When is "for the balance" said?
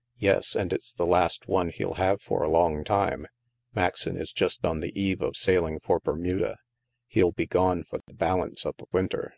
7.84-8.64